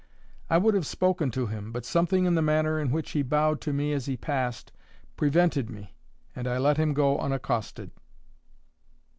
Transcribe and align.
I 0.49 0.57
would 0.57 0.73
have 0.73 0.87
spoken 0.87 1.29
to 1.29 1.45
him, 1.45 1.71
but 1.71 1.85
something 1.85 2.25
in 2.25 2.33
the 2.33 2.41
manner 2.41 2.79
in 2.79 2.89
which 2.89 3.11
he 3.11 3.21
bowed 3.21 3.61
to 3.61 3.71
me 3.71 3.93
as 3.93 4.07
he 4.07 4.17
passed, 4.17 4.71
prevented 5.15 5.69
me, 5.69 5.95
and 6.35 6.47
I 6.47 6.57
let 6.57 6.77
him 6.77 6.95
go 6.95 7.19
unaccosted. 7.19 7.91